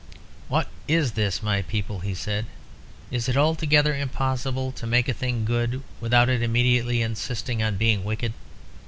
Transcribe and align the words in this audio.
"What 0.47 0.67
is 0.87 1.11
this, 1.11 1.43
my 1.43 1.61
people?" 1.61 1.99
he 1.99 2.15
said. 2.15 2.47
"Is 3.11 3.29
it 3.29 3.37
altogether 3.37 3.95
impossible 3.95 4.71
to 4.71 4.87
make 4.87 5.07
a 5.07 5.13
thing 5.13 5.45
good 5.45 5.83
without 5.99 6.27
it 6.27 6.41
immediately 6.41 7.03
insisting 7.03 7.61
on 7.61 7.77
being 7.77 8.03
wicked? 8.03 8.33